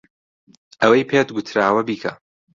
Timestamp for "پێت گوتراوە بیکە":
1.09-2.11